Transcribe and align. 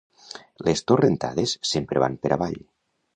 Les 0.67 0.81
torrentades 0.91 1.53
sempre 1.73 2.03
van 2.05 2.17
per 2.25 2.33
avall. 2.39 2.59